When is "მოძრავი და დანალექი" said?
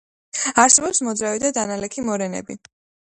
1.07-2.05